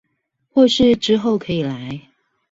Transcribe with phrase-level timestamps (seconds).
[0.51, 2.01] 或是之後可以來